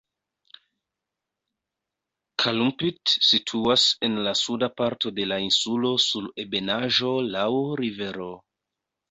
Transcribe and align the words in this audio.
Calumpit 2.43 3.13
situas 3.27 3.83
en 4.09 4.17
la 4.29 4.33
suda 4.41 4.71
parto 4.83 5.13
de 5.21 5.29
la 5.29 5.39
insulo 5.51 5.93
sur 6.07 6.33
ebenaĵo 6.47 7.13
laŭ 7.37 7.47
rivero. 7.85 8.33